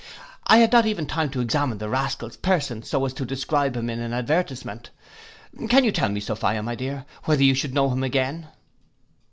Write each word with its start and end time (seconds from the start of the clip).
I 0.47 0.57
had 0.57 0.71
not 0.71 0.87
even 0.87 1.05
time 1.05 1.29
to 1.29 1.41
examine 1.41 1.77
the 1.77 1.87
rascal's 1.87 2.35
person 2.35 2.81
so 2.81 3.05
as 3.05 3.13
to 3.13 3.23
describe 3.23 3.77
him 3.77 3.87
in 3.87 3.99
an 3.99 4.13
advertisement. 4.13 4.89
Can 5.69 5.83
you 5.83 5.91
tell 5.91 6.09
me, 6.09 6.19
Sophia, 6.19 6.63
my 6.63 6.73
dear, 6.73 7.05
whether 7.25 7.43
you 7.43 7.53
should 7.53 7.75
know 7.75 7.87
him 7.91 8.01
again? 8.03 8.47